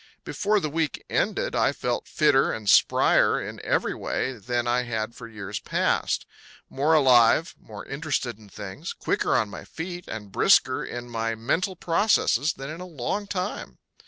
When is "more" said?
6.71-6.95, 7.59-7.85